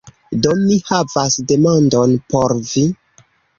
Do, 0.45 0.53
mi 0.61 0.77
havas 0.87 1.37
demandon 1.53 2.17
por 2.35 2.57
vi. 2.73 2.87